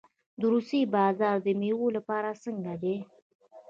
د 0.39 0.41
روسیې 0.53 0.91
بازار 0.95 1.35
د 1.45 1.47
میوو 1.59 1.87
لپاره 1.97 2.39
څنګه 2.43 2.73
دی؟ 2.81 2.95